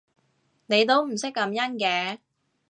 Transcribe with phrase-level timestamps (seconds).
[0.65, 2.17] 你都唔識感恩嘅